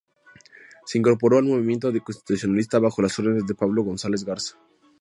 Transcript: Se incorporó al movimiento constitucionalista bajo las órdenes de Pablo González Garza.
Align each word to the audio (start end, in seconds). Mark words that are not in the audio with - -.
Se 0.83 0.97
incorporó 0.97 1.37
al 1.37 1.43
movimiento 1.45 1.93
constitucionalista 2.03 2.79
bajo 2.79 3.03
las 3.03 3.19
órdenes 3.19 3.45
de 3.45 3.53
Pablo 3.53 3.83
González 3.83 4.23
Garza. 4.23 4.57